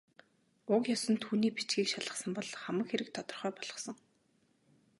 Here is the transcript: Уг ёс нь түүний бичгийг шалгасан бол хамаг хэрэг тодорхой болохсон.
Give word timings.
Уг 0.73 0.83
ёс 0.95 1.03
нь 1.11 1.21
түүний 1.23 1.51
бичгийг 1.55 1.87
шалгасан 1.91 2.31
бол 2.35 2.49
хамаг 2.63 2.87
хэрэг 2.89 3.09
тодорхой 3.13 3.51
болохсон. 3.55 3.95